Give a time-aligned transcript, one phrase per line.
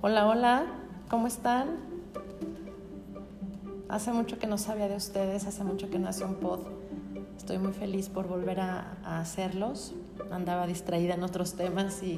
[0.00, 0.66] Hola, hola,
[1.10, 1.76] ¿cómo están?
[3.88, 6.60] Hace mucho que no sabía de ustedes, hace mucho que no hacía un pod.
[7.36, 9.94] Estoy muy feliz por volver a, hacerlos.
[10.30, 12.16] Andaba distraída en otros temas y,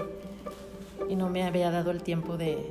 [1.17, 2.71] no me había dado el tiempo de,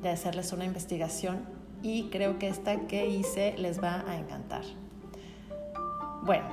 [0.00, 1.40] de hacerles una investigación
[1.82, 4.62] y creo que esta que hice les va a encantar.
[6.22, 6.46] Bueno,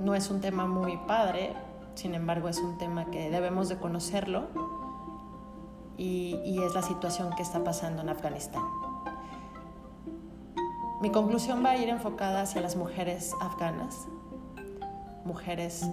[0.00, 1.52] no es un tema muy padre,
[1.94, 4.48] sin embargo es un tema que debemos de conocerlo
[5.96, 8.62] y, es la situación que está pasando en Afganistán.
[11.00, 13.94] Mi conclusión va a ir enfocada hacia las mujeres afganas,
[15.24, 15.86] mujeres,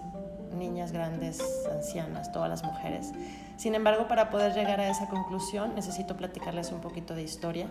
[0.58, 3.12] niñas grandes, ancianas, todas las mujeres.
[3.58, 7.68] Sin embargo, para poder llegar a esa conclusión necesito platicarles un poquito de historia.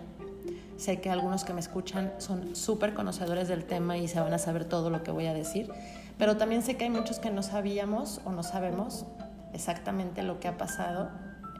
[0.77, 4.37] Sé que algunos que me escuchan son súper conocedores del tema y se van a
[4.37, 5.71] saber todo lo que voy a decir,
[6.17, 9.05] pero también sé que hay muchos que no sabíamos o no sabemos
[9.53, 11.09] exactamente lo que ha pasado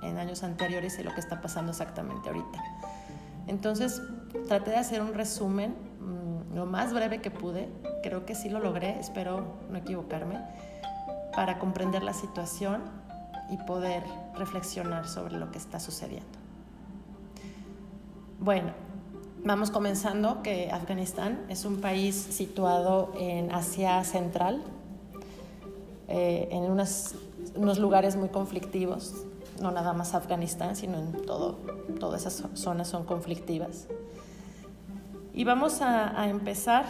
[0.01, 2.63] en años anteriores y lo que está pasando exactamente ahorita.
[3.47, 4.01] Entonces,
[4.47, 7.69] traté de hacer un resumen mm, lo más breve que pude.
[8.03, 10.39] Creo que sí lo logré, espero no equivocarme,
[11.35, 12.81] para comprender la situación
[13.49, 14.03] y poder
[14.37, 16.39] reflexionar sobre lo que está sucediendo.
[18.39, 18.71] Bueno,
[19.43, 24.63] vamos comenzando que Afganistán es un país situado en Asia Central,
[26.07, 29.25] eh, en unos lugares muy conflictivos
[29.61, 31.59] no nada más Afganistán, sino en todo,
[31.99, 33.87] todas esas zonas son conflictivas.
[35.33, 36.85] Y vamos a, empezar,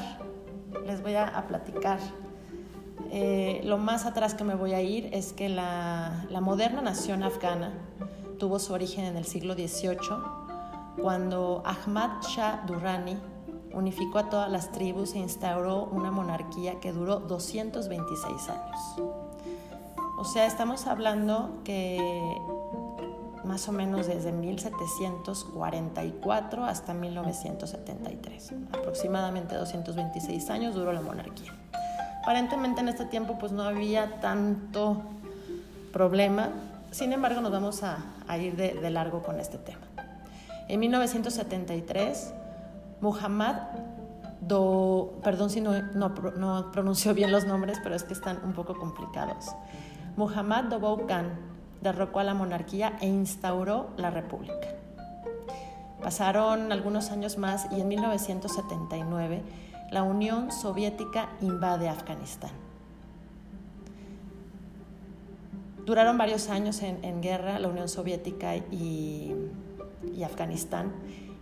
[0.86, 2.00] les voy a, platicar.
[3.12, 7.24] Eh, lo más atrás que me voy a ir es que la, la moderna nación
[7.24, 7.74] afgana
[8.40, 9.98] tuvo su origen en el siglo XVIII,
[11.02, 13.18] cuando Ahmad Shah Durrani
[13.74, 18.80] unificó a todas las tribus e instauró una monarquía que duró 226 años.
[20.18, 21.98] O sea, estamos hablando que
[23.44, 28.54] más o menos desde 1744 hasta 1973.
[28.72, 31.54] Aproximadamente 226 años duró la monarquía.
[32.22, 35.02] Aparentemente en este tiempo pues no había tanto
[35.92, 36.50] problema,
[36.92, 37.98] sin embargo nos vamos a,
[38.38, 39.82] ir de, largo con este tema.
[40.68, 42.34] En 1973,
[43.02, 43.56] Muhammad
[44.42, 45.72] Do, perdón si no,
[46.72, 49.54] pronuncio bien los nombres, pero es que están un poco complicados.
[50.16, 51.51] Muhammad Dobou Khan
[51.82, 54.68] derrocó a la monarquía e instauró la república.
[56.02, 59.42] Pasaron algunos años más y en 1979
[59.92, 62.52] la Unión Soviética invade Afganistán.
[65.86, 69.36] Duraron varios años en, guerra la Unión Soviética y,
[70.16, 70.92] y Afganistán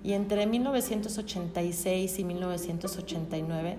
[0.03, 3.77] y entre 1986 y 1989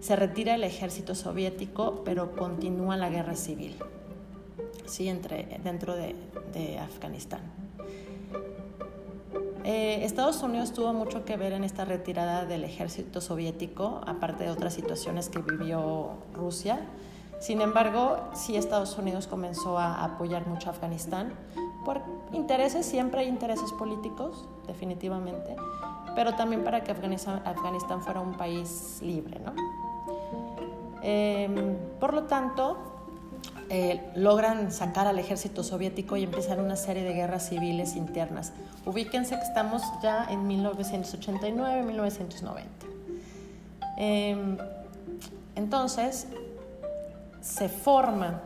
[0.00, 3.76] se retira el ejército soviético, pero continúa la guerra civil.
[4.86, 5.08] ¿Sí?
[5.08, 6.14] Entre, dentro de,
[6.78, 7.40] Afganistán.
[9.64, 14.50] Eh, Estados Unidos tuvo mucho que ver en esta retirada del ejército soviético, aparte de
[14.50, 16.80] otras situaciones que vivió Rusia.
[17.40, 21.34] Sin embargo, sí Estados Unidos comenzó a apoyar mucho a Afganistán
[21.84, 22.00] por
[22.32, 25.54] intereses, siempre hay intereses políticos, definitivamente,
[26.16, 29.38] pero también para que Afganistán, Afganistán fuera un país libre.
[29.38, 29.52] ¿no?
[31.02, 32.95] Em, por lo tanto,
[33.68, 38.52] eh, logran sacar al ejército soviético y empiezan una serie de guerras civiles internas.
[38.84, 42.64] Ubíquense que estamos ya en 1989-1990.
[43.96, 44.58] Em,
[45.54, 46.26] entonces,
[47.40, 48.40] se forma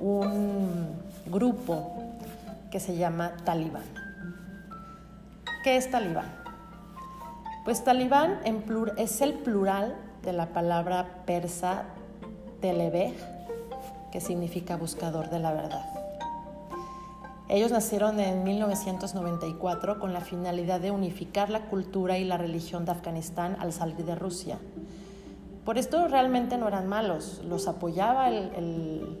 [0.00, 0.94] un
[1.26, 1.92] grupo
[2.70, 3.82] que se llama Talibán.
[5.64, 6.40] ¿Qué es Talibán?
[7.64, 8.38] Pues Talibán
[8.96, 11.84] es el plural de la palabra persa
[12.60, 13.14] telebej,
[14.10, 15.84] que significa buscador de la verdad.
[17.50, 22.92] Ellos nacieron en 1994 con la finalidad de unificar la cultura y la religión de
[22.92, 24.58] Afganistán al salir de Rusia.
[25.64, 29.18] Por esto realmente no eran malos, los apoyaba el,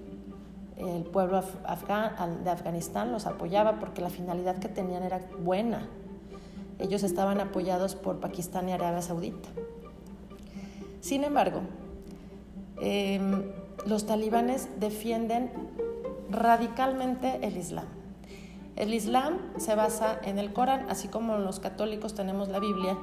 [1.12, 5.88] pueblo de Afganistán, los apoyaba porque la finalidad que tenían era buena.
[6.78, 9.48] Ellos estaban apoyados por Pakistán y Arabia Saudita.
[11.00, 11.62] Sin embargo,
[12.80, 13.42] em,
[13.86, 15.50] los talibanes defienden
[16.30, 17.86] radicalmente el Islam.
[18.76, 22.96] El Islam se basa en el Corán, así como los católicos tenemos la Biblia,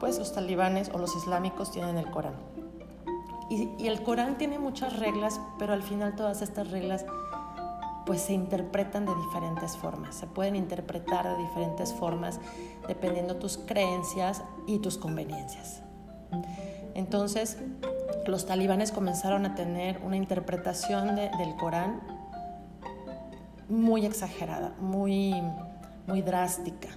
[0.00, 2.34] pues los talibanes o los islámicos tienen el Corán.
[3.48, 7.04] Y, el Corán tiene muchas reglas, pero al final todas estas reglas
[8.04, 12.40] pues se interpretan de diferentes formas, se pueden interpretar de diferentes formas
[12.88, 15.82] dependiendo tus creencias y tus conveniencias.
[16.94, 17.58] Entonces,
[18.26, 22.00] los talibanes comenzaron a tener una interpretación del Corán
[23.68, 25.34] muy exagerada, muy,
[26.06, 26.88] muy drástica.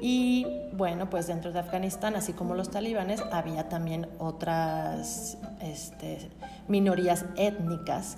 [0.00, 6.30] Y bueno, pues dentro de Afganistán, así como los talibanes, había también otras este,
[6.66, 8.16] minorías étnicas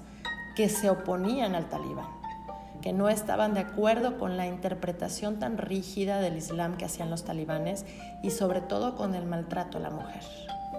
[0.57, 2.07] que se oponían al talibán,
[2.81, 7.25] que no estaban de acuerdo con la interpretación tan rígida del Islam que hacían los
[7.25, 7.85] talibanes
[8.23, 10.23] y sobre todo con el maltrato a la mujer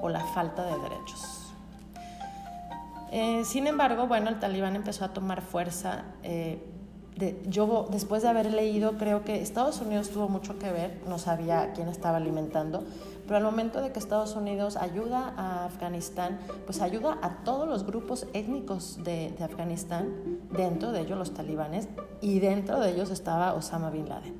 [0.01, 1.53] o la falta de derechos.
[3.12, 6.03] Eh, sin embargo, bueno, el talibán empezó a tomar fuerza.
[6.24, 6.62] Eh,
[7.47, 11.71] yo después de haber leído, creo que Estados Unidos tuvo mucho que ver, no sabía
[11.74, 12.83] quién estaba alimentando,
[13.25, 17.86] pero al momento de que Estados Unidos ayuda a Afganistán, pues ayuda a todos los
[17.86, 21.88] grupos étnicos de, Afganistán, dentro de ellos los talibanes,
[22.21, 24.36] y dentro de ellos estaba Osama Bin Laden.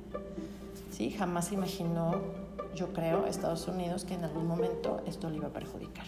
[0.90, 1.10] ¿Sí?
[1.10, 2.20] Jamás imaginó,
[2.76, 6.04] yo creo, Estados Unidos que en algún momento esto le iba a perjudicar.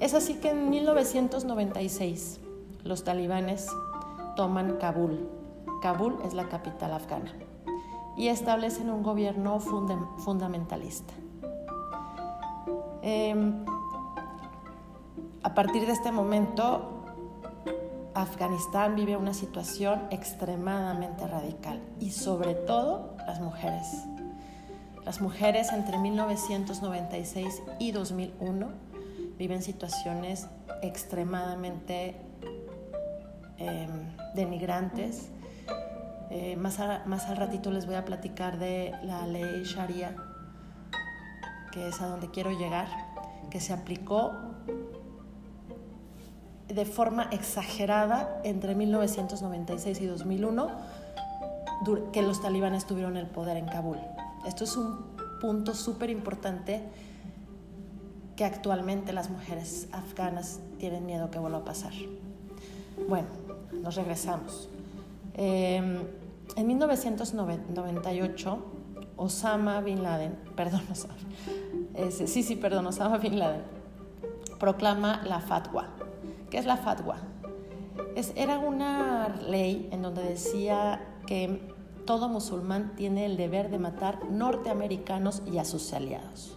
[0.00, 2.40] Es así que en 1996
[2.84, 3.66] los talibanes
[4.36, 5.28] toman Kabul.
[5.82, 7.32] Kabul es la capital afgana
[8.16, 11.14] y establecen un gobierno fundamentalista.
[13.02, 13.64] Em,
[15.42, 16.98] a partir de este momento,
[18.14, 23.86] Afganistán vive una situación extremadamente radical y sobre todo las mujeres.
[25.08, 28.68] Las mujeres entre 1996 y 2001
[29.38, 30.48] viven situaciones
[30.82, 32.14] extremadamente
[33.56, 33.88] em,
[34.34, 35.30] denigrantes.
[36.28, 40.14] Eh, más, más al ratito les voy a platicar de la ley Sharia,
[41.72, 42.88] que es a donde quiero llegar,
[43.48, 44.32] que se aplicó
[46.66, 50.68] de forma exagerada entre 1996 y 2001,
[52.12, 53.96] que los talibanes tuvieron el poder en Kabul.
[54.46, 54.98] Esto es un
[55.40, 56.82] punto súper importante
[58.36, 61.92] que actualmente las mujeres afganas tienen miedo que vuelva a pasar.
[63.08, 63.26] Bueno,
[63.82, 64.68] nos regresamos.
[65.34, 65.98] Em,
[66.56, 68.58] en 1998,
[69.16, 71.14] Osama Bin Laden, perdón, Osama,
[72.10, 73.62] sí, sí, perdón, Osama Bin Laden,
[74.58, 75.88] proclama la fatwa.
[76.50, 77.16] ¿Qué es la fatwa?
[78.14, 81.76] Es, era una ley en donde decía que
[82.08, 86.56] todo musulmán tiene el deber de matar norteamericanos y a sus aliados.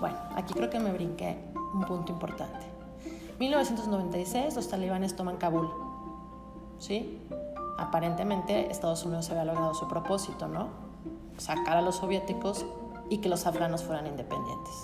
[0.00, 1.38] Bueno, aquí creo que me brinqué
[1.72, 2.66] un punto importante.
[3.38, 5.70] 1996 los talibanes toman Kabul.
[6.80, 7.22] ¿Sí?
[7.78, 10.70] Aparentemente Estados Unidos había logrado su propósito, ¿no?
[11.36, 12.66] Sacar a los soviéticos
[13.10, 14.74] y que los afganos fueran independientes.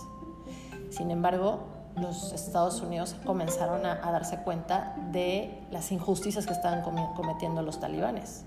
[0.91, 1.65] Sin embargo,
[1.97, 6.83] los Estados Unidos comenzaron a, a darse cuenta de las injusticias que estaban
[7.17, 8.45] cometiendo los talibanes.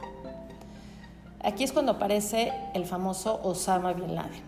[1.43, 4.43] Aquí es cuando aparece el famoso Osama Bin Laden.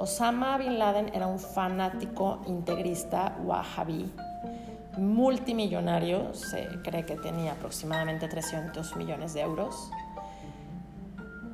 [0.00, 4.10] Osama Bin Laden era un fanático integrista wahhabí,
[4.96, 9.90] multimillonario, se cree que tenía aproximadamente 300 millones de euros.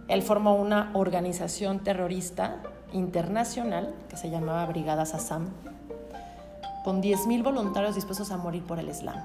[0.07, 2.57] Él formó una organización terrorista
[2.93, 5.49] internacional que se llamaba Brigada Sassam,
[6.85, 9.25] con 10.000 voluntarios dispuestos a morir por el Islam.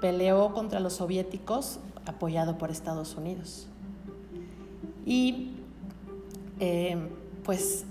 [0.00, 3.68] Peleó contra los soviéticos apoyado por Estados Unidos.
[5.06, 5.52] Y
[6.60, 6.96] eh,
[7.44, 7.84] pues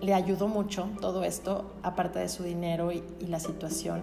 [0.00, 4.02] le ayudó mucho todo esto, aparte de su dinero y, la situación.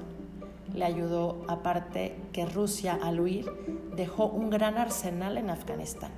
[0.73, 3.51] Le ayudó, aparte, que Rusia al huir
[3.95, 6.11] dejó un gran arsenal en Afganistán.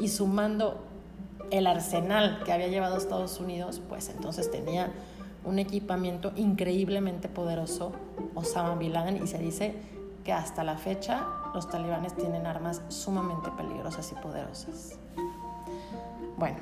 [0.00, 0.78] y sumando
[1.50, 4.90] el arsenal que había llevado a Estados Unidos, pues entonces tenía
[5.44, 7.92] un equipamiento increíblemente poderoso,
[8.34, 9.74] Osama Bin Laden, y se dice
[10.24, 14.98] que hasta la fecha los talibanes tienen armas sumamente peligrosas y poderosas.
[16.36, 16.58] Bueno,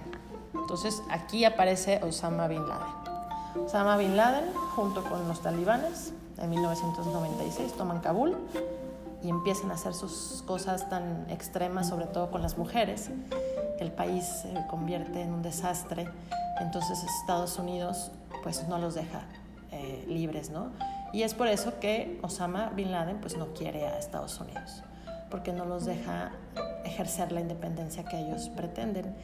[0.54, 3.64] entonces aquí aparece Osama Bin Laden.
[3.64, 8.36] Osama Bin Laden, junto con los talibanes, en 1996 toman Kabul
[9.22, 13.10] y empiezan a hacer sus cosas tan extremas, sobre todo con las mujeres.
[13.80, 16.08] El país se convierte en un desastre,
[16.60, 18.12] entonces Estados Unidos
[18.42, 19.22] pues no los deja
[19.72, 20.70] eh, libres, ¿no?
[21.12, 24.82] Y es por eso que Osama Bin Laden pues no quiere a Estados Unidos,
[25.30, 26.32] porque no los deja
[26.84, 29.14] ejercer la independencia que ellos pretenden.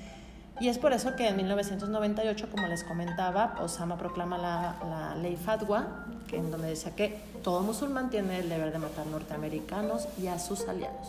[0.61, 6.07] Y es por eso que en 1998, como les comentaba, Osama proclama la, ley Fatwa,
[6.29, 10.39] que en donde decía que todo musulmán tiene el deber de matar norteamericanos y a
[10.39, 11.09] sus aliados.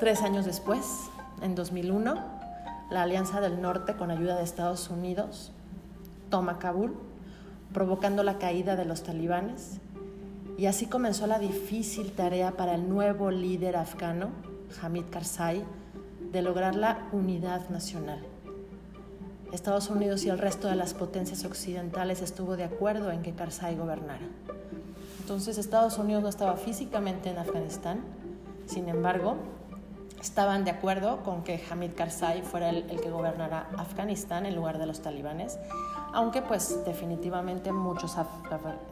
[0.00, 0.84] Tres años después,
[1.40, 2.16] en 2001,
[2.90, 5.52] la Alianza del Norte, con ayuda de Estados Unidos,
[6.30, 6.96] toma Kabul,
[7.72, 9.78] provocando la caída de los talibanes.
[10.56, 14.30] Y así comenzó la difícil tarea para el nuevo líder afgano,
[14.82, 15.64] Hamid Karzai,
[16.32, 18.24] de lograr la unidad nacional.
[19.52, 23.76] Estados Unidos y el resto de las potencias occidentales estuvo de acuerdo en que Karzai
[23.76, 24.26] gobernara.
[25.20, 28.00] Entonces Estados Unidos no estaba físicamente en Afganistán,
[28.66, 29.36] Sin embargo,
[30.20, 34.86] estaban de acuerdo con que Hamid Karzai fuera el, que gobernara Afganistán en lugar de
[34.86, 35.58] los talibanes,
[36.12, 38.16] aunque pues definitivamente muchos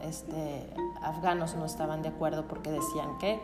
[0.02, 0.70] este,
[1.02, 3.40] afganos no estaban de acuerdo porque decían que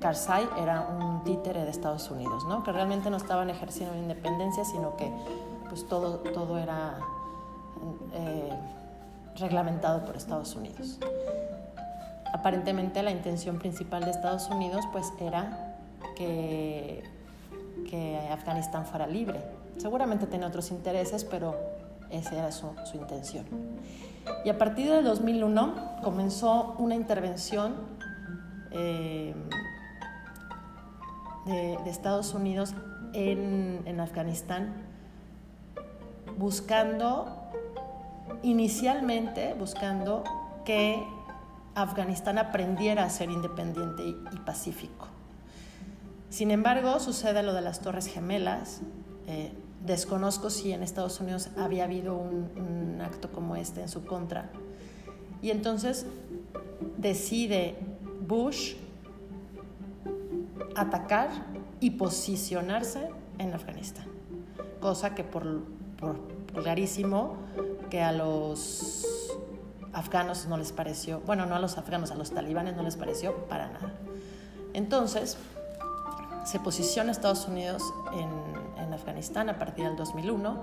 [0.00, 2.62] Karzai era un títere de Estados Unidos, ¿no?
[2.62, 5.10] que realmente no estaban ejerciendo independencia, sino que
[5.68, 6.98] pues todo, todo era
[8.12, 8.52] eh,
[9.36, 10.98] reglamentado por Estados Unidos.
[12.32, 15.76] Aparentemente la intención principal de Estados Unidos pues era
[16.16, 17.02] que,
[17.88, 19.40] que Afganistán fuera libre.
[19.78, 21.56] Seguramente tenía otros intereses, pero
[22.10, 23.46] esa era su, intención.
[24.44, 27.74] Y a partir de 2001 comenzó una intervención
[28.70, 29.34] eh,
[31.46, 32.74] de, de, Estados Unidos
[33.12, 34.84] en, en Afganistán
[36.36, 37.50] buscando,
[38.42, 40.24] inicialmente buscando
[40.64, 41.02] que
[41.74, 45.08] Afganistán aprendiera a ser independiente y, pacífico.
[46.30, 48.80] Sin embargo, sucede lo de las Torres Gemelas.
[49.26, 49.52] Eh,
[49.84, 54.50] desconozco si en Estados Unidos había habido un, acto como este en su contra.
[55.42, 56.06] Y entonces
[56.96, 57.76] decide
[58.26, 58.76] Bush
[60.74, 61.28] atacar
[61.80, 64.06] y posicionarse en Afganistán,
[64.80, 65.62] cosa que por
[66.54, 67.36] clarísimo
[67.90, 69.04] que a los
[69.92, 73.34] afganos no les pareció, bueno, no a los afganos, a los talibanes no les pareció
[73.48, 73.92] para nada.
[74.72, 75.36] Entonces,
[76.44, 77.82] se posiciona Estados Unidos
[78.12, 80.56] en, en Afganistán a partir del 2001,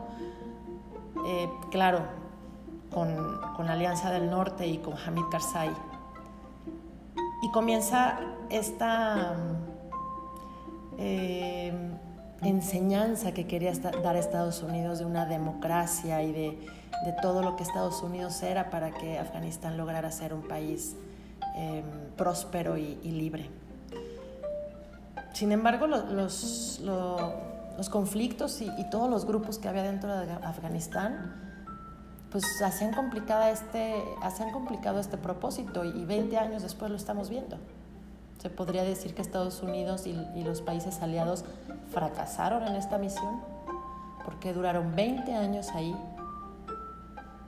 [1.25, 2.01] eh, claro,
[2.91, 5.71] con, con, la Alianza del Norte y con Hamid Karzai.
[7.43, 8.19] Y comienza
[8.50, 9.35] esta...
[10.97, 11.97] Eh,
[12.41, 16.57] enseñanza que quería dar a Estados Unidos de una democracia y de,
[17.21, 20.95] todo lo que Estados Unidos era para que Afganistán lograra ser un país
[21.55, 21.83] em,
[22.15, 23.50] próspero y, libre.
[25.33, 31.51] Sin embargo, los, los, conflictos y, todos los grupos que había dentro de Afganistán
[32.31, 37.57] pues hacían, complicada este, hacían complicado este propósito y 20 años después lo estamos viendo.
[38.41, 41.43] Se podría decir que Estados Unidos y, los países aliados
[41.91, 43.41] fracasaron en esta misión
[44.23, 45.95] porque duraron 20 años ahí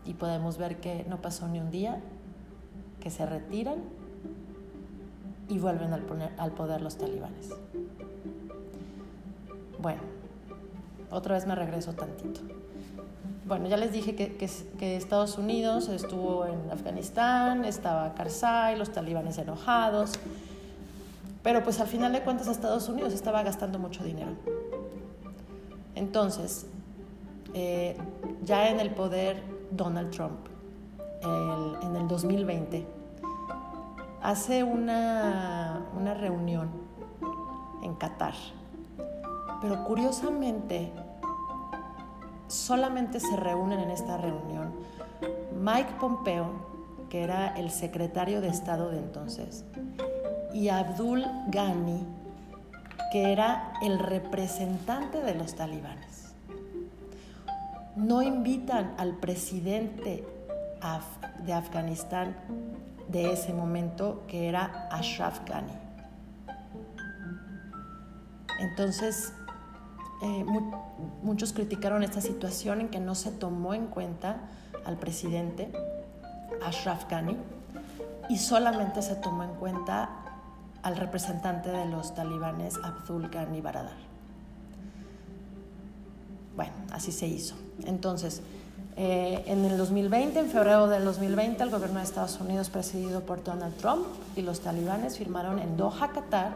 [0.05, 2.01] y podemos ver que no pasó ni un día,
[2.99, 3.77] que se retiran
[5.49, 7.49] y vuelven al, poder los talibanes.
[9.79, 10.01] Bueno,
[11.11, 12.41] otra vez me regreso tantito.
[13.45, 19.37] Bueno, ya les dije que, que, Estados Unidos estuvo en Afganistán, estaba Karzai, los talibanes
[19.37, 20.13] enojados,
[21.43, 24.31] pero pues al final de cuentas Estados Unidos estaba gastando mucho dinero.
[25.95, 26.67] Entonces,
[27.53, 27.97] eh,
[28.43, 30.39] ya en el poder Donald Trump,
[31.21, 33.02] en el 2020,
[34.23, 36.69] hace una, una reunión
[37.83, 38.33] en Qatar.
[39.61, 40.91] Pero curiosamente,
[42.47, 44.73] solamente se reúnen en esta reunión
[45.61, 46.47] Mike Pompeo,
[47.09, 49.65] que era el secretario de Estado de entonces,
[50.53, 52.05] y Abdul Ghani,
[53.11, 56.33] que era el representante de los talibanes.
[57.95, 60.25] No invitan al presidente
[61.45, 62.35] de Afganistán
[63.07, 65.73] de ese momento, que era Ashraf Ghani.
[68.59, 69.33] Entonces,
[70.21, 70.45] eh,
[71.21, 74.37] muchos criticaron esta situación en que no se tomó en cuenta
[74.85, 75.71] al presidente
[76.65, 77.37] Ashraf Ghani
[78.29, 80.09] y solamente se tomó en cuenta
[80.81, 83.97] al representante de los talibanes Abdul Ghani Baradar.
[86.55, 87.55] Bueno, así se hizo.
[87.85, 88.41] Entonces,
[88.95, 93.43] eh, en el 2020, en febrero del 2020, el gobierno de Estados Unidos, presidido por
[93.43, 96.53] Donald Trump y los talibanes, firmaron en Doha, Qatar,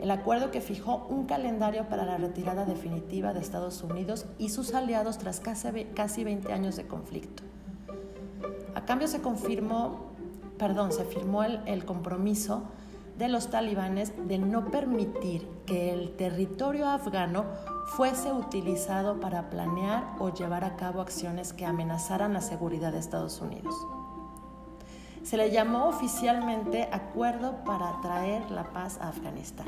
[0.00, 4.74] el acuerdo que fijó un calendario para la retirada definitiva de Estados Unidos y sus
[4.74, 7.42] aliados tras casi 20 años de conflicto.
[8.74, 10.12] A cambio se confirmó,
[10.58, 12.64] perdón, se firmó el, el compromiso
[13.18, 17.44] de los talibanes de no permitir que el territorio afgano
[17.86, 23.40] fuese utilizado para planear o llevar a cabo acciones que amenazaran la seguridad de Estados
[23.40, 23.74] Unidos.
[25.22, 29.66] Se le llamó oficialmente Acuerdo para traer la paz a Afganistán.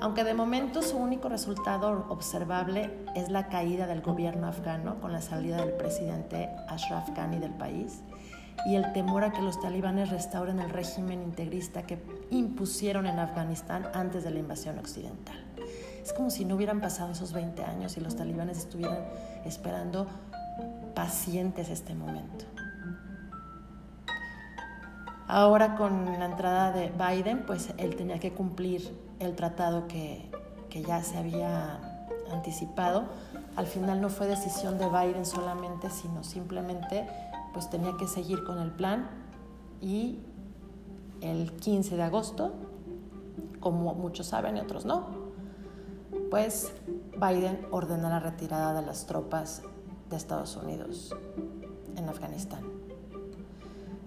[0.00, 5.20] Aunque de momento su único resultado observable es la caída del gobierno afgano con la
[5.20, 8.02] salida del presidente Ashraf Ghani del país,
[8.66, 12.00] y el temor a que los talibanes restauren el régimen integrista que
[12.30, 15.44] impusieron en Afganistán antes de la invasión occidental.
[16.08, 18.96] Es como si no hubieran pasado esos 20 años y los talibanes estuvieran
[19.44, 20.06] esperando
[20.94, 22.46] pacientes este momento.
[25.26, 30.30] Ahora con la entrada de Biden, pues él tenía que cumplir el tratado que,
[30.70, 31.78] que ya se había
[32.32, 33.04] anticipado,
[33.56, 37.06] al final no fue decisión de Biden solamente, sino simplemente
[37.52, 39.10] pues tenía que seguir con el plan
[39.82, 40.20] y
[41.20, 42.54] el 15 de agosto,
[43.60, 45.17] como muchos saben y otros no,
[46.30, 46.72] pues
[47.16, 49.62] Biden ordena la retirada de las tropas
[50.10, 51.14] de Estados Unidos
[51.96, 52.62] en Afganistán.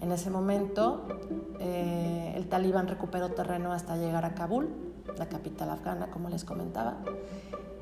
[0.01, 1.05] En ese momento,
[1.59, 4.69] eh, el talibán recuperó terreno hasta llegar a Kabul,
[5.17, 6.97] la capital afgana, como les comentaba,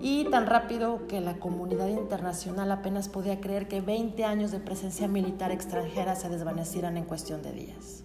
[0.02, 5.08] y tan rápido que la comunidad internacional apenas podía creer que 20 años de presencia
[5.08, 8.04] militar extranjera se desvanecieran en cuestión de días.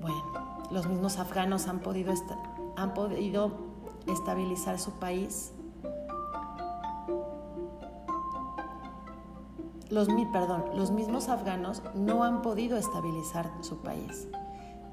[0.00, 2.12] Bueno, los mismos afganos han podido,
[2.76, 3.69] han podido
[4.06, 5.52] estabilizar su país
[9.90, 14.28] los, perdón, los mismos afganos no han podido estabilizar su país,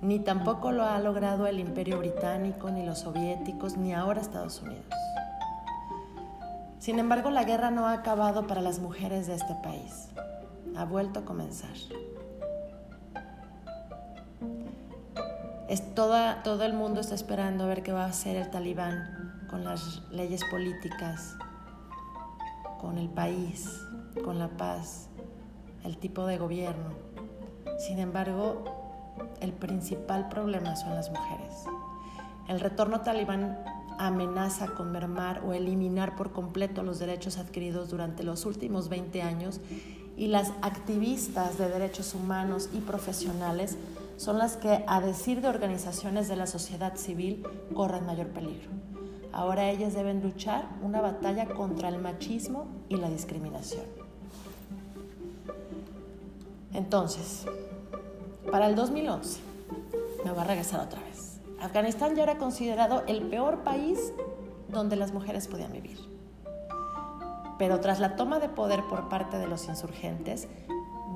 [0.02, 4.86] ni tampoco lo ha logrado el imperio británico, ni los soviéticos, ni ahora Estados Unidos.
[6.80, 10.10] Sin embargo, la guerra no ha acabado para las mujeres de este país.
[10.76, 11.76] Ha vuelto a comenzar.
[15.68, 19.46] Es toda, todo el mundo está esperando a ver qué va a hacer el talibán
[19.50, 21.36] con las leyes políticas,
[22.80, 23.70] con el país,
[24.24, 25.10] con la paz,
[25.84, 26.92] el tipo de gobierno.
[27.80, 28.64] Sin embargo,
[29.42, 31.54] el principal problema son las mujeres.
[32.48, 33.58] El retorno talibán
[34.00, 39.60] amenaza con mermar o eliminar por completo los derechos adquiridos durante los últimos 20 años
[40.16, 43.78] y las activistas de derechos humanos y profesionales
[44.18, 47.44] son las que, a decir de organizaciones de la sociedad civil,
[47.74, 48.70] corren mayor peligro.
[49.32, 53.86] Ahora ellas deben luchar una batalla contra el machismo y la discriminación.
[56.74, 57.46] Entonces,
[58.52, 59.40] para el 2011,
[60.26, 61.40] me voy a regresar otra vez.
[61.60, 64.14] Afganistán ya era considerado el peor país
[64.70, 66.00] donde las mujeres podían vivir.
[67.58, 70.48] Pero tras la toma de poder por parte de los insurgentes,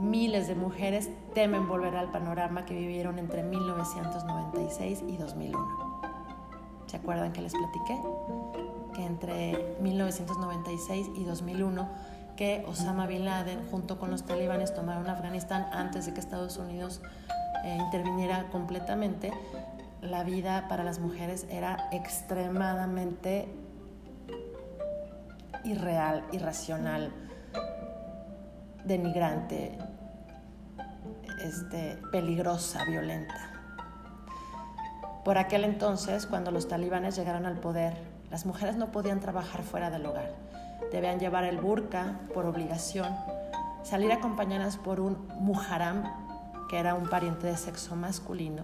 [0.01, 6.01] miles de mujeres temen volver al panorama que vivieron entre 1996 y 2001.
[6.87, 7.97] ¿Se acuerdan que les platiqué?
[8.93, 11.89] Que entre 1996 y 2001
[12.35, 17.01] que Osama Bin Laden junto con los talibanes tomaron Afganistán antes de que Estados Unidos
[17.63, 19.31] eh, interviniera completamente,
[20.01, 23.47] la vida para las mujeres era extremadamente
[25.63, 27.11] irreal, irracional,
[28.85, 29.77] denigrante,
[31.43, 33.49] este, peligrosa, violenta.
[35.23, 37.95] Por aquel entonces, cuando los talibanes llegaron al poder,
[38.29, 40.51] las mujeres no podían trabajar fuera del hogar
[40.91, 43.15] debían llevar el burka por obligación,
[43.83, 46.03] salir acompañadas por un muharam,
[46.69, 48.63] que era un pariente de sexo masculino,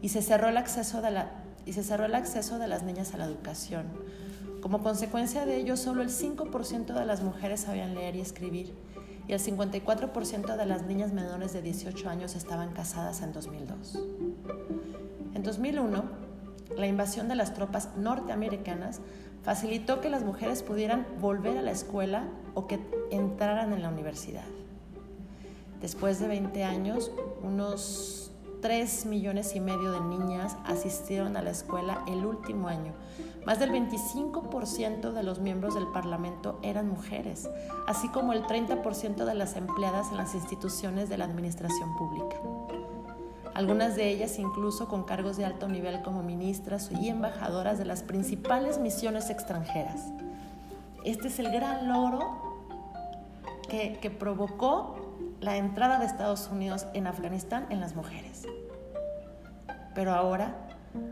[0.00, 1.30] y se cerró el acceso de, la,
[1.66, 3.86] y se cerró el acceso de las niñas a la educación.
[4.60, 8.74] Como consecuencia de ello, solo el 5% de las mujeres sabían leer y escribir,
[9.32, 13.98] y el 54% de las niñas menores de 18 años estaban casadas en 2002.
[15.34, 16.04] En 2001,
[16.76, 19.00] la invasión de las tropas norteamericanas
[19.42, 22.78] facilitó que las mujeres pudieran volver a la escuela o que
[23.10, 24.44] entraran en la universidad.
[25.80, 27.10] Después de 20 años,
[27.42, 32.92] unos 3 millones y medio de niñas asistieron a la escuela el último año.
[33.46, 37.48] Más del 25% de los miembros del Parlamento eran mujeres,
[37.86, 42.36] así como el 30% de las empleadas en las instituciones de la administración pública
[43.54, 48.02] algunas de ellas incluso con cargos de alto nivel como ministras y embajadoras de las
[48.02, 50.06] principales misiones extranjeras.
[51.04, 52.70] Este es el gran logro
[53.68, 54.96] que, que provocó
[55.40, 58.46] la entrada de Estados Unidos en Afganistán en las mujeres.
[59.94, 60.54] Pero ahora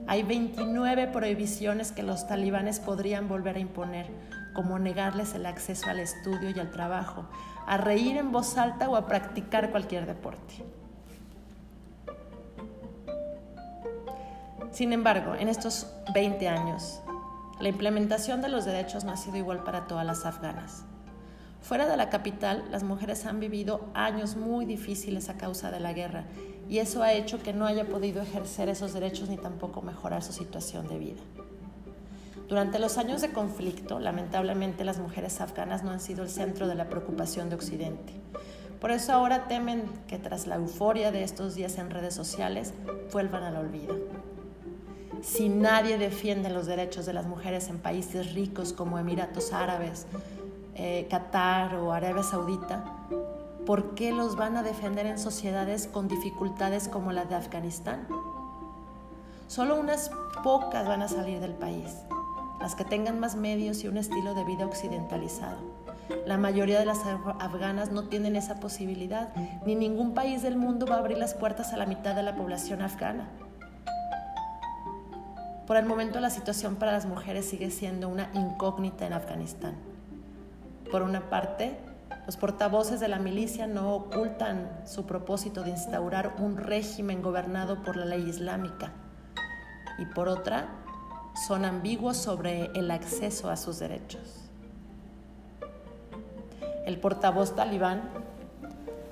[0.07, 4.07] hay 29 prohibiciones que los talibanes podrían volver a imponer,
[4.55, 7.27] como negarles el acceso al estudio y al trabajo,
[7.67, 10.65] a reír en voz alta o a practicar cualquier deporte.
[14.73, 17.01] Sin embargo, en estos 20 años,
[17.61, 20.85] la implementación de los derechos no ha sido igual para todas las afganas.
[21.61, 25.93] Fuera de la capital, las mujeres han vivido años muy difíciles a causa de la
[25.93, 26.25] guerra
[26.71, 30.33] y eso ha hecho que no haya podido ejercer esos derechos ni tampoco mejorar su
[30.33, 31.21] situación de vida.
[32.49, 36.75] Durante los años de conflicto, lamentablemente las mujeres afganas no han sido el centro de
[36.75, 38.15] la preocupación de Occidente.
[38.81, 42.73] Por eso ahora temen que tras la euforia de estos días en redes sociales
[43.13, 43.99] vuelvan al olvido
[45.23, 50.07] si nadie defiende los derechos de las mujeres en países ricos como Emiratos Árabes,
[50.75, 52.85] eh, Qatar o Arabia Saudita,
[53.71, 58.09] ¿por qué los van a defender en sociedades con dificultades como la de Afganistán?
[59.47, 60.11] Solo unas
[60.43, 61.95] pocas van a salir del país,
[62.59, 65.59] las que tengan más medios y un estilo de vida occidentalizado.
[66.27, 66.99] La mayoría de las
[67.39, 69.33] afganas no tienen esa posibilidad,
[69.65, 72.35] ni ningún país del mundo va a abrir las puertas a la mitad de la
[72.35, 73.29] población afgana.
[75.69, 79.77] Por el momento la situación para las mujeres sigue siendo una incógnita en Afganistán.
[80.91, 81.79] Por una parte,
[82.31, 87.97] los portavoces de la milicia no ocultan su propósito de instaurar un régimen gobernado por
[87.97, 88.93] la ley islámica
[89.99, 90.69] y por otra,
[91.49, 94.49] son ambiguos sobre el acceso a sus derechos.
[96.87, 98.09] El portavoz talibán,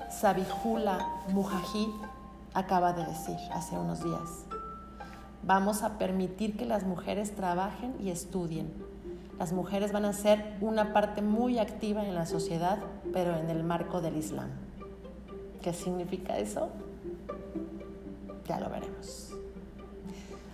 [0.09, 1.89] Sabihullah Mujahid,
[2.53, 4.45] acaba de decir hace unos días,
[5.43, 8.88] vamos a permitir que las mujeres trabajen y estudien.
[9.39, 12.77] Las mujeres van a ser una parte muy activa en la sociedad,
[13.13, 14.49] pero en el marco del Islam.
[15.61, 16.67] ¿Qué significa eso?
[18.45, 19.29] Ya lo veremos.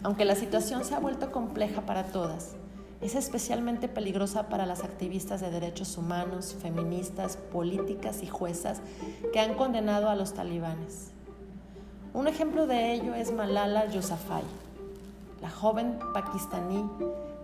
[0.03, 2.55] Aunque la situación se ha vuelto compleja para todas,
[3.01, 8.81] es especialmente peligrosa para las activistas de derechos humanos, feministas, políticas y juezas
[9.33, 11.09] que han condenado a los talibanes.
[12.13, 14.43] Un ejemplo de ello es Malala Yousafzai,
[15.41, 16.87] la joven pakistaní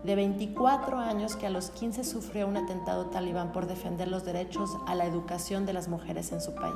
[0.04, 4.78] de 24 años que a los 15 sufrió un atentado talibán por defender los derechos
[4.88, 6.76] a la educación de las mujeres en su país.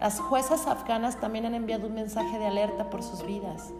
[0.00, 3.72] Las juezas afganas también han enviado un mensaje de alerta por sus vidas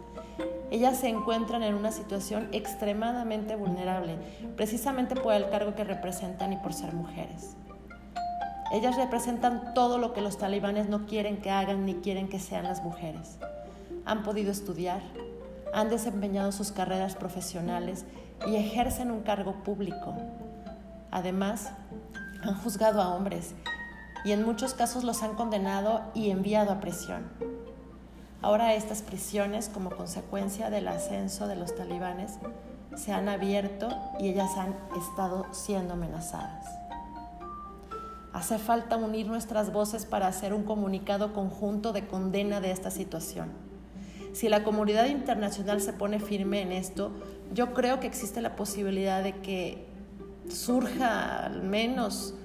[0.71, 4.17] ellas se encuentran en una situación extremadamente vulnerable,
[4.57, 7.55] precisamente por el cargo que representan y por ser mujeres.
[8.73, 12.63] Ellas representan todo lo que los talibanes no quieren que hagan ni quieren que sean
[12.63, 13.37] las mujeres.
[14.05, 15.01] Han podido estudiar,
[15.75, 18.05] han desempeñado sus carreras profesionales
[18.47, 20.15] y ejercen un cargo público.
[21.11, 21.69] Además,
[22.41, 23.55] han juzgado a hombres
[24.23, 27.25] y en muchos casos los han condenado y enviado a prisión.
[28.41, 32.39] Ahora estas prisiones, como consecuencia del ascenso de los talibanes,
[32.95, 36.67] se han abierto y ellas han estado siendo amenazadas.
[38.31, 43.64] Hace falta unir nuestras voces para hacer un comunicado conjunto de condena de esta situación.
[44.35, 47.11] Si la comunidad internacional se pone firme en esto,
[47.53, 49.85] yo creo que existe la posibilidad de que
[50.49, 52.35] surja al menos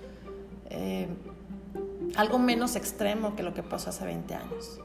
[0.70, 1.08] eh,
[2.14, 4.80] algo menos extremo que lo que pasó hace 20 años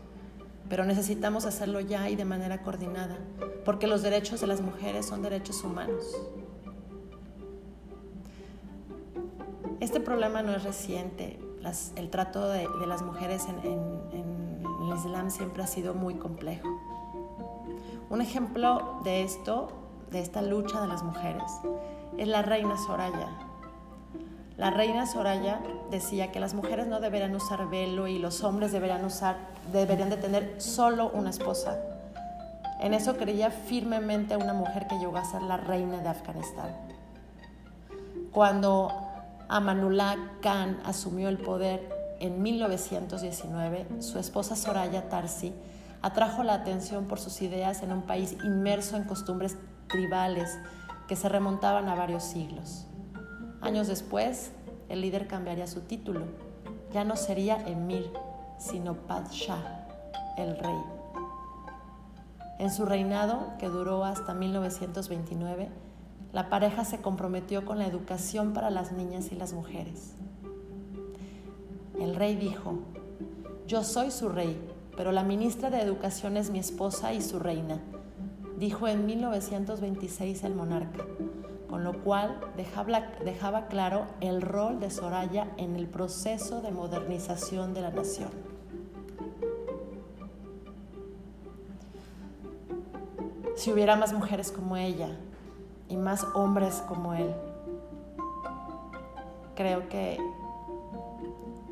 [0.69, 3.17] pero necesitamos hacerlo ya y de manera coordinada,
[3.63, 6.03] porque los derechos de las mujeres son derechos humanos.
[9.79, 11.39] Este problema no es reciente,
[11.95, 13.59] el trato de, las mujeres en,
[14.11, 16.74] en el Islam siempre ha sido muy complejo.
[18.09, 19.67] Un ejemplo de esto,
[20.11, 21.43] de esta lucha de las mujeres,
[22.17, 23.29] es la reina Soraya,
[24.57, 25.59] la reina Soraya
[25.91, 29.01] decía que las mujeres no deberían usar velo y los hombres deberían,
[30.09, 31.77] de tener solo una esposa.
[32.79, 36.69] En eso creía firmemente una mujer que llegó a ser la reina de Afganistán.
[38.31, 38.93] Cuando
[39.49, 45.53] Amanullah Khan asumió el poder en 1919, su esposa Soraya Tarsi
[46.05, 50.55] atrajo la atención por sus ideas en un país inmerso en costumbres tribales
[51.07, 52.85] que se remontaban a varios siglos.
[53.59, 54.51] Años después,
[54.87, 56.27] el líder cambiaría su título.
[56.93, 58.07] Ya no sería emir,
[58.59, 59.87] sino Padshah,
[60.37, 60.77] el rey.
[62.59, 65.69] En su reinado, que duró hasta 1929,
[66.33, 70.13] la pareja se comprometió con la educación para las niñas y las mujeres.
[71.99, 72.77] El rey dijo,
[73.65, 77.79] yo soy su rey, pero la ministra de Educación es mi esposa y su reina,
[78.57, 81.05] dijo en 1926 el monarca
[81.75, 87.81] con lo cual dejaba, claro el rol de Soraya en el proceso de modernización de
[87.81, 88.29] la nación.
[93.57, 95.09] Si hubiera más mujeres como ella
[95.89, 97.35] y más hombres como él,
[99.55, 100.17] creo que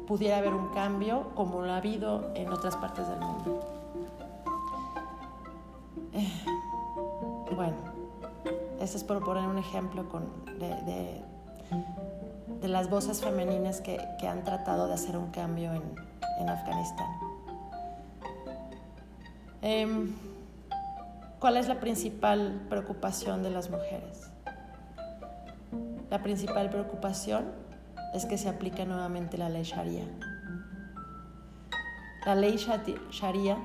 [0.07, 3.59] pudiera haber un cambio como lo ha habido en otras partes del mundo.
[6.13, 6.29] Eh,
[7.55, 7.75] bueno,
[8.79, 10.05] ese es por poner un ejemplo
[10.59, 11.21] de,
[12.67, 17.07] las voces femeninas que, han tratado de hacer un cambio en, Afganistán.
[19.61, 20.13] Em,
[21.39, 24.29] ¿Cuál es la principal preocupación de las mujeres?
[26.09, 27.62] La principal preocupación
[28.13, 30.03] es que se aplique nuevamente la ley Sharia.
[32.25, 32.57] La ley
[33.11, 33.57] Sharia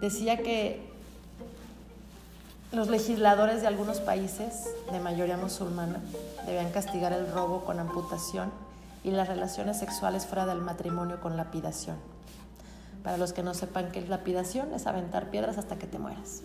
[0.00, 0.92] decía que
[2.72, 6.00] los legisladores de algunos países de mayoría musulmana
[6.44, 8.50] debían castigar el robo con amputación
[9.04, 11.96] y las relaciones sexuales fuera del matrimonio con lapidación.
[13.04, 16.40] Para los que no sepan qué es lapidación, es aventar piedras hasta que te mueras.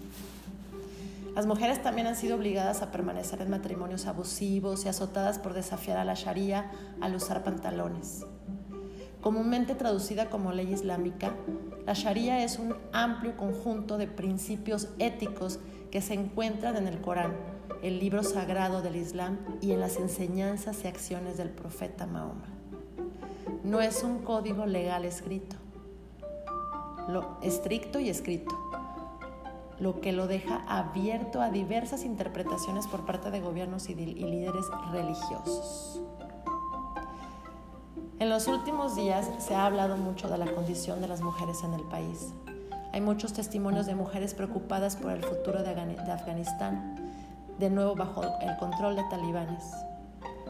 [1.35, 5.97] Las mujeres también han sido obligadas a permanecer en matrimonios abusivos y azotadas por desafiar
[5.97, 8.25] a la Sharia al usar pantalones.
[9.21, 11.35] Comúnmente traducida como ley islámica,
[11.85, 15.59] la Sharia es un amplio conjunto de principios éticos
[15.91, 17.35] que se encuentran en el Corán,
[17.81, 22.45] el libro sagrado del Islam y en las enseñanzas y acciones del profeta Mahoma.
[23.63, 25.57] No es un código legal escrito,
[27.09, 28.55] lo estricto y escrito,
[29.79, 36.01] lo que lo deja abierto a diversas interpretaciones por parte de gobiernos y, líderes religiosos.
[38.19, 41.73] En los últimos días se ha hablado mucho de la condición de las mujeres en
[41.73, 42.33] el país.
[42.91, 45.69] Hay muchos testimonios de mujeres preocupadas por el futuro de
[46.11, 46.95] Afganistán,
[47.57, 49.63] de nuevo bajo el control de talibanes.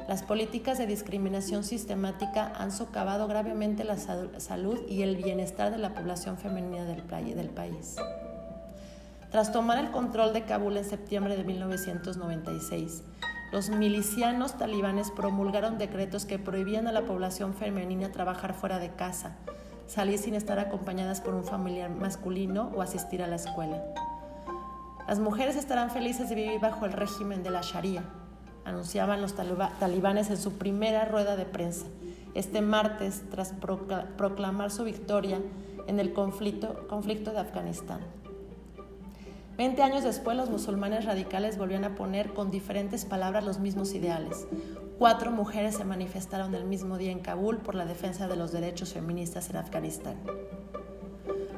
[0.07, 5.93] Las políticas de discriminación sistemática han socavado gravemente la salud y el bienestar de la
[5.93, 7.95] población femenina del país.
[9.31, 13.03] Tras tomar el control de Kabul en septiembre de 1996,
[13.51, 19.35] los milicianos talibanes promulgaron decretos que prohibían a la población femenina trabajar fuera de casa,
[19.87, 23.81] salir sin estar acompañadas por un familiar masculino o asistir a la escuela.
[25.07, 28.03] Las mujeres estarán felices de vivir bajo el régimen de la Sharia,
[28.65, 29.35] anunciaban los
[29.79, 31.85] talibanes en su primera rueda de prensa
[32.35, 33.53] este martes tras
[34.17, 35.39] proclamar su victoria
[35.87, 37.99] en el conflicto, conflicto de Afganistán.
[39.60, 44.48] Veinte años después, los musulmanes radicales volvían a poner con diferentes palabras los mismos ideales.
[44.98, 48.93] Cuatro mujeres se manifestaron el mismo día en Kabul por la defensa de los derechos
[48.93, 50.15] feministas en Afganistán.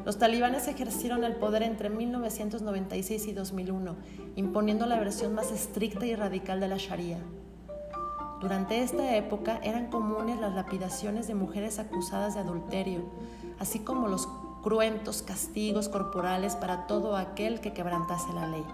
[0.03, 3.95] Los talibanes ejercieron el poder entre 1996 y 2001,
[4.35, 7.19] imponiendo la versión más estricta y radical de la Sharia.
[8.39, 13.03] Durante esta época eran comunes las lapidaciones de mujeres acusadas de adulterio,
[13.59, 14.27] así como los
[14.61, 18.65] cruentos castigos corporales para todo aquel que quebrantase la ley.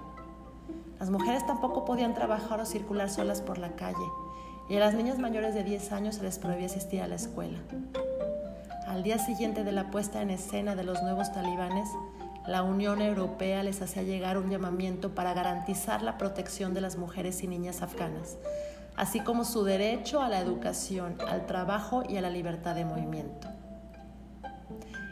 [1.00, 3.96] Las mujeres tampoco podían trabajar o circular solas por la calle
[4.70, 7.60] y a las niñas mayores de 10 años se les prohibía asistir a la escuela.
[8.88, 11.90] Al día siguiente de la puesta en escena de los nuevos talibanes,
[12.48, 17.44] la Unión Europea les hacía llegar un llamamiento para garantizar la protección de las mujeres
[17.44, 18.38] y niñas afganas,
[18.96, 23.50] así como su derecho a la educación, al trabajo y a la libertad de movimiento.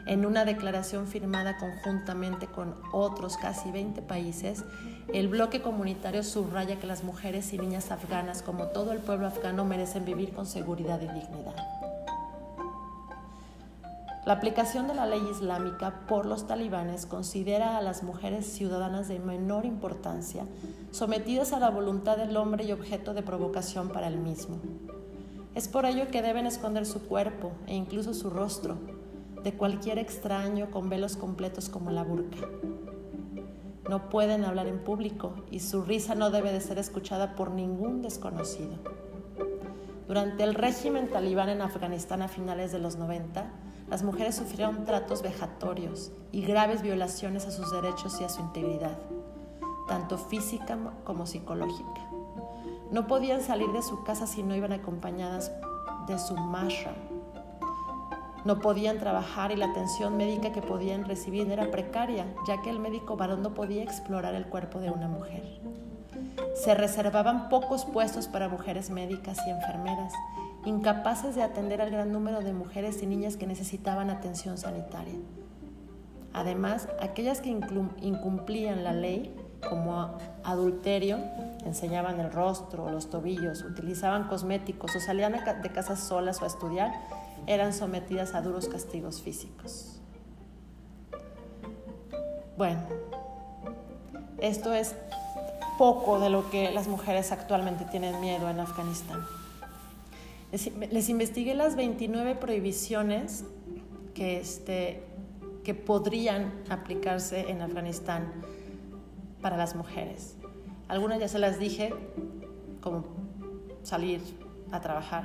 [0.06, 4.64] En una declaración firmada conjuntamente con otros casi 20 países,
[5.12, 9.64] el bloque comunitario subraya que las mujeres y niñas afganas, como todo el pueblo afgano,
[9.64, 11.56] merecen vivir con seguridad y dignidad.
[14.26, 19.18] La aplicación de la ley islámica por los talibanes considera a las mujeres ciudadanas de
[19.18, 20.44] menor importancia,
[20.92, 24.58] sometidas a la voluntad del hombre y objeto de provocación para el mismo.
[25.56, 28.78] Es por ello que deben esconder su cuerpo e incluso su rostro,
[29.46, 32.48] de cualquier extraño con velos completos como la burka.
[33.88, 38.02] No pueden hablar en público y su risa no debe de ser escuchada por ningún
[38.02, 38.74] desconocido.
[40.08, 43.46] Durante el régimen talibán en Afganistán a finales de los 90,
[43.88, 48.98] las mujeres sufrieron tratos vejatorios y graves violaciones a sus derechos y a su integridad,
[49.86, 52.10] tanto física como psicológica.
[52.90, 55.52] No podían salir de su casa si no iban acompañadas
[56.08, 57.15] de su mashram,
[58.46, 62.78] no podían trabajar y la atención médica que podían recibir era precaria, ya que el
[62.78, 65.42] médico varón no podía explorar el cuerpo de una mujer.
[66.54, 70.12] Se reservaban pocos puestos para mujeres médicas y enfermeras,
[70.64, 75.18] incapaces de atender al gran número de mujeres y niñas que necesitaban atención sanitaria.
[76.32, 79.34] Además, aquellas que incumplían la ley,
[79.68, 81.18] como adulterio,
[81.64, 86.48] enseñaban el rostro o los tobillos, utilizaban cosméticos o salían de casa solas o a
[86.48, 86.92] estudiar,
[87.46, 90.00] eran sometidas a duros castigos físicos.
[92.56, 92.80] Bueno,
[94.38, 94.94] esto es
[95.78, 99.24] poco de lo que las mujeres actualmente tienen miedo en Afganistán.
[100.90, 103.44] Les, investigué las 29 prohibiciones
[104.14, 105.02] que, este,
[105.64, 108.32] que podrían aplicarse en Afganistán
[109.42, 110.36] para las mujeres.
[110.88, 111.92] Algunas ya se las dije,
[112.80, 113.04] como
[113.82, 114.20] salir
[114.72, 115.24] a trabajar,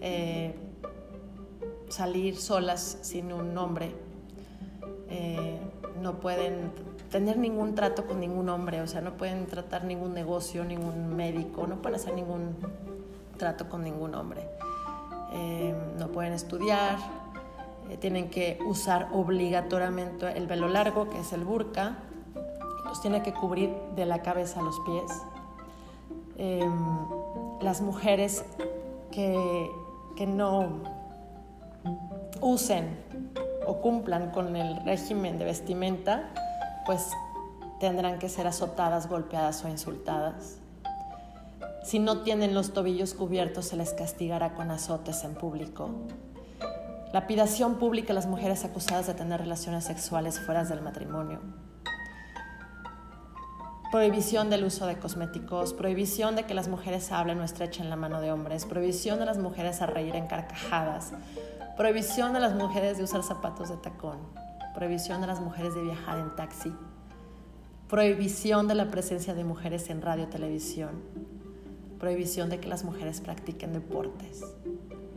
[0.00, 0.54] eh,
[1.88, 3.92] salir solas sin un hombre,
[5.08, 5.58] eh,
[6.00, 6.72] no pueden
[7.10, 11.66] tener ningún trato con ningún hombre, o sea, no pueden tratar ningún negocio, ningún médico,
[11.66, 12.56] no pueden hacer ningún
[13.36, 14.48] trato con ningún hombre.
[15.32, 16.98] Eh, no pueden estudiar,
[17.88, 21.98] eh, tienen que usar obligatoriamente el velo largo, que es el burka,
[22.84, 25.12] los tiene que cubrir de la cabeza a los pies.
[27.60, 28.44] Las mujeres
[29.10, 29.70] que,
[30.16, 30.82] que no
[32.40, 32.98] usen
[33.66, 36.30] o cumplan con el régimen de vestimenta,
[36.86, 37.10] pues
[37.78, 40.58] tendrán que ser azotadas, golpeadas o insultadas.
[41.82, 45.90] Si no tienen los tobillos cubiertos, se les castigará con azotes en público.
[47.12, 51.40] Lapidación pública a las mujeres acusadas de tener relaciones sexuales fuera del matrimonio.
[53.90, 58.20] Prohibición del uso de cosméticos, prohibición de que las mujeres hablen o estrechen la mano
[58.20, 61.12] de hombres, prohibición de las mujeres a reír en carcajadas,
[61.76, 64.18] prohibición de las mujeres de usar zapatos de tacón,
[64.76, 66.72] prohibición de las mujeres de viajar en taxi,
[67.88, 71.02] prohibición de la presencia de mujeres en radio televisión,
[71.98, 74.44] prohibición de que las mujeres practiquen deportes,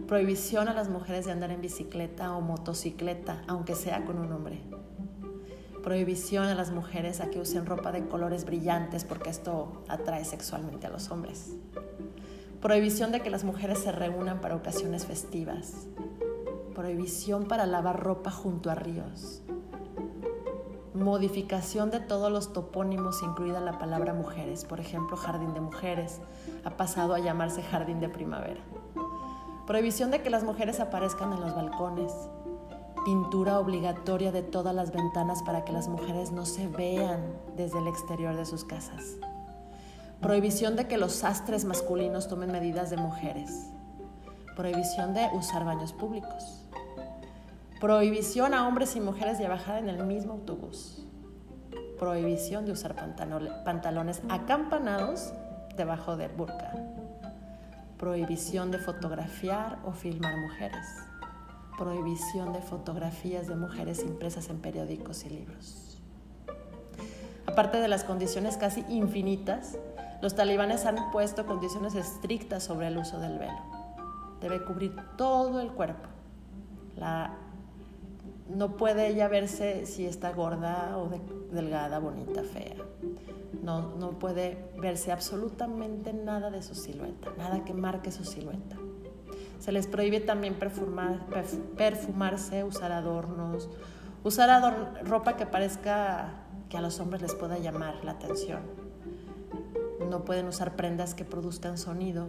[0.08, 4.64] prohibición a las mujeres de andar en bicicleta o motocicleta, aunque sea con un hombre,
[5.84, 10.88] prohibición a las mujeres a que usen ropa de colores brillantes porque esto atrae sexualmente
[10.88, 11.56] a los hombres,
[12.62, 15.88] prohibición de que las mujeres se reúnan para ocasiones festivas,
[16.74, 19.44] prohibición para lavar ropa junto a ríos,
[20.94, 24.64] modificación de todos los topónimos, incluida la palabra mujeres.
[24.64, 26.22] Por ejemplo, jardín de mujeres
[26.64, 28.62] ha pasado a llamarse jardín de primavera.
[29.66, 32.14] Prohibición de que las mujeres aparezcan en los balcones.
[33.06, 37.22] Pintura obligatoria de todas las ventanas para que las mujeres no se vean
[37.58, 39.18] desde el exterior de sus casas.
[40.22, 43.70] Prohibición de que los sastres masculinos tomen medidas de mujeres.
[44.56, 46.64] Prohibición de usar baños públicos
[47.84, 51.06] Prohibición a hombres y mujeres de viajar en el mismo autobús.
[52.00, 55.34] Prohibición de usar pantalones acampanados
[55.76, 56.72] debajo del burka.
[57.98, 60.88] Prohibición de fotografiar o filmar mujeres.
[61.84, 66.02] Prohibición de fotografías de mujeres impresas en periódicos y libros.
[67.46, 69.78] Aparte de las condiciones casi infinitas,
[70.22, 73.60] los talibanes han puesto condiciones estrictas sobre el uso del velo.
[74.40, 76.08] Debe cubrir todo el cuerpo.
[76.96, 77.36] La
[78.48, 81.10] no puede ella verse si está gorda o
[81.52, 82.78] delgada, bonita, fea.
[83.62, 88.78] No, no puede verse absolutamente nada de su silueta, nada que marque su silueta.
[89.64, 93.70] Se les prohíbe también perfumarse, usar adornos,
[94.22, 96.34] usar ropa que parezca
[96.68, 98.60] que a los hombres les pueda llamar la atención.
[100.10, 102.28] No pueden usar prendas que produzcan sonido,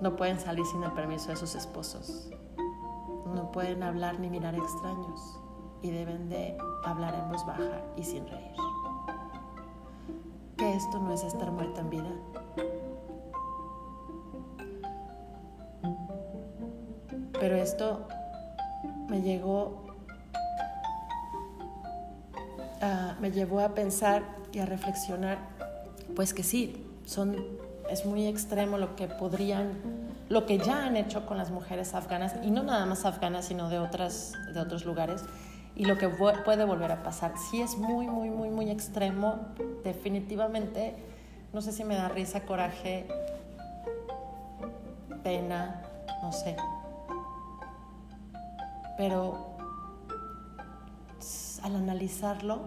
[0.00, 2.30] No pueden salir sin el permiso de sus esposos.
[3.26, 5.38] No pueden hablar ni mirar extraños
[5.82, 8.69] y deben de hablar en voz baja y sin reír.
[10.60, 12.10] Que esto no es estar muerta en vida.
[17.40, 18.06] Pero esto
[19.08, 19.86] me llegó
[22.82, 25.38] a, me llevó a pensar y a reflexionar,
[26.14, 27.36] pues que sí, son
[27.90, 29.72] es muy extremo lo que podrían,
[30.28, 33.68] lo que ya han hecho con las mujeres afganas, y no nada más afganas, sino
[33.68, 35.24] de, otras, de otros lugares,
[35.76, 37.34] y lo que puede volver a pasar.
[37.50, 39.38] Sí es muy, muy, muy, muy extremo,
[39.84, 40.94] definitivamente,
[41.52, 43.06] no sé si me da risa, coraje,
[45.22, 45.82] pena,
[46.22, 46.56] no sé.
[48.96, 49.56] Pero
[51.62, 52.60] al analizarlo,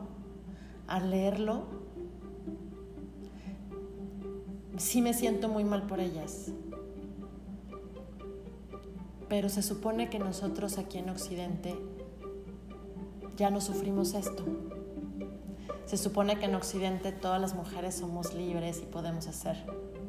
[0.88, 1.64] al leerlo,
[4.78, 6.52] sí me siento muy mal por ellas.
[9.30, 11.76] Pero se supone que nosotros aquí en Occidente
[13.36, 14.44] ya no sufrimos esto.
[15.86, 19.66] Se supone que en Occidente todas las mujeres somos libres y podemos hacer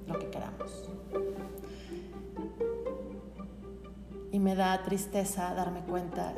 [0.07, 0.89] lo que queramos.
[4.31, 6.35] Y me da tristeza darme cuenta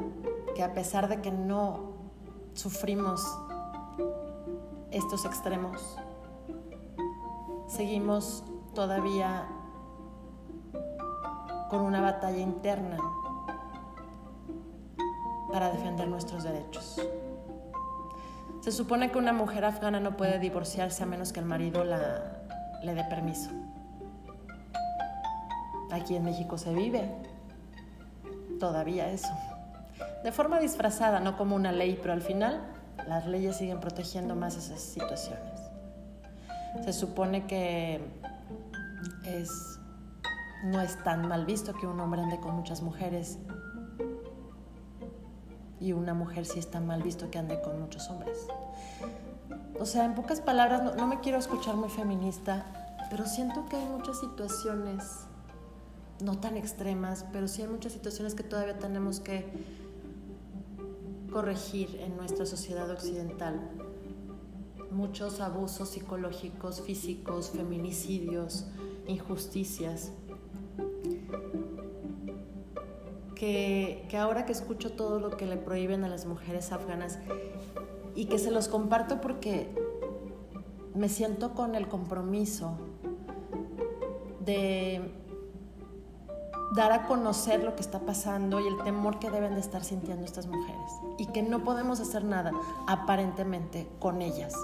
[0.55, 1.93] que a pesar de que no
[2.55, 3.23] sufrimos
[4.91, 5.99] estos extremos,
[7.69, 8.45] seguimos
[8.75, 9.49] todavía
[11.69, 12.99] con una batalla interna
[15.57, 17.01] para defender nuestros derechos.
[18.61, 22.43] Se supone que una mujer afgana no puede divorciarse a menos que el marido la,
[22.83, 23.49] le dé permiso.
[25.91, 27.11] Aquí en México se vive
[28.61, 29.33] todavía eso.
[30.23, 32.61] De forma disfrazada, no como una ley, pero al final
[33.09, 35.59] las leyes siguen protegiendo más esas situaciones.
[36.85, 38.07] Se supone que
[39.25, 39.79] es,
[40.65, 43.39] no es tan mal visto que un hombre ande con muchas mujeres
[45.81, 48.47] y una mujer sí es tan mal visto que ande con muchos hombres.
[49.79, 52.67] O sea, en pocas palabras, no, no me quiero escuchar muy feminista,
[53.11, 55.03] pero siento que hay muchas situaciones,
[56.23, 59.45] no tan extremas, pero sí hay muchas situaciones que todavía tenemos que
[61.31, 63.61] corregir en nuestra sociedad occidental
[64.91, 68.65] muchos abusos psicológicos, físicos, feminicidios,
[69.07, 70.11] injusticias.
[73.37, 77.19] Que, ahora que escucho todo lo que le prohíben a las mujeres afganas
[78.17, 79.73] y que se los comparto porque
[80.95, 82.79] me siento con el compromiso
[84.41, 85.13] de
[86.75, 90.25] dar a conocer lo que está pasando y el temor que deben de estar sintiendo
[90.25, 92.53] estas mujeres y que no podemos hacer nada
[92.87, 94.55] aparentemente con ellas,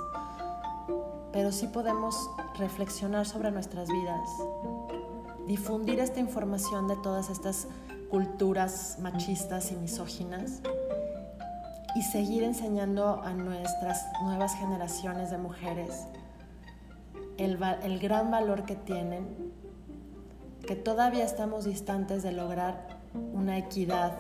[1.31, 4.31] pero sí podemos reflexionar sobre nuestras vidas,
[5.47, 7.69] difundir esta información de todas estas
[8.13, 10.61] culturas machistas y misóginas
[11.95, 16.09] y seguir enseñando a nuestras nuevas generaciones de mujeres
[17.39, 17.57] el,
[18.01, 19.55] gran valor que tienen,
[20.67, 24.13] que todavía estamos distantes de lograr una equidad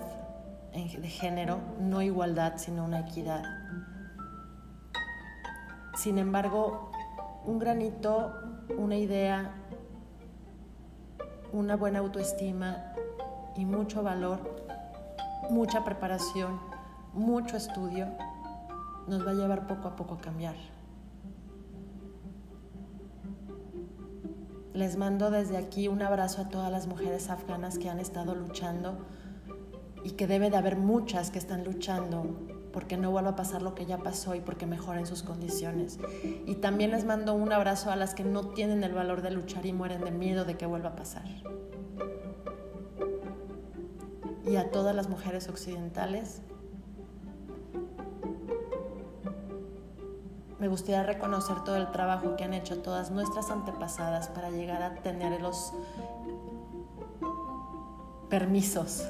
[0.72, 3.42] de género, no igualdad, sino una equidad.
[5.96, 6.90] Sin embargo,
[7.44, 8.32] un granito,
[8.78, 9.52] una idea,
[11.52, 12.94] una buena autoestima
[13.56, 14.38] y mucho valor,
[15.50, 16.58] mucha preparación,
[17.12, 18.08] mucho estudio,
[19.06, 20.54] nos va a llevar poco a poco a cambiar.
[24.72, 28.98] Les mando desde aquí un abrazo a todas las mujeres afganas que han estado luchando
[30.02, 32.24] y que debe de haber muchas que están luchando
[32.72, 35.98] porque no vuelva a pasar lo que ya pasó y porque mejoren sus condiciones.
[36.46, 39.66] Y también les mando un abrazo a las que no tienen el valor de luchar
[39.66, 41.24] y mueren de miedo de que vuelva a pasar.
[44.52, 46.42] Y a todas las mujeres occidentales
[50.58, 54.94] Me gustaría reconocer todo el trabajo que han hecho todas nuestras antepasadas para llegar a
[54.96, 55.72] tener los
[58.28, 59.08] permisos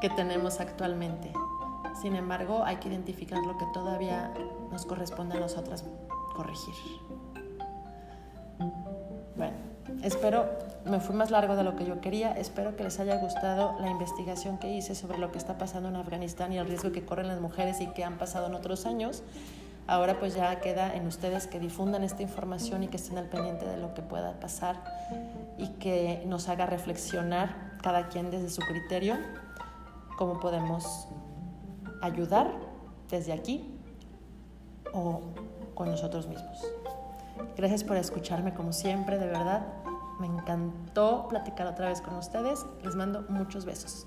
[0.00, 1.30] que tenemos actualmente.
[2.00, 4.32] Sin embargo, hay que identificar lo que todavía
[4.72, 5.84] nos corresponde a nosotras
[6.34, 6.74] corregir.
[10.04, 10.46] Espero,
[10.84, 13.90] me fui más largo de lo que yo quería, espero que les haya gustado la
[13.90, 17.26] investigación que hice sobre lo que está pasando en Afganistán y el riesgo que corren
[17.26, 19.22] las mujeres y que han pasado en otros años.
[19.86, 23.66] Ahora pues ya queda en ustedes que difundan esta información y que estén al pendiente
[23.66, 24.82] de lo que pueda pasar
[25.58, 29.16] y que nos haga reflexionar cada quien desde su criterio
[30.16, 31.08] cómo podemos
[32.00, 32.50] ayudar
[33.10, 33.78] desde aquí
[34.92, 35.20] o
[35.74, 36.64] con nosotros mismos.
[37.56, 39.66] Gracias por escucharme como siempre, de verdad.
[40.20, 42.64] Me encantó platicar otra vez con ustedes.
[42.82, 44.06] Les mando muchos besos.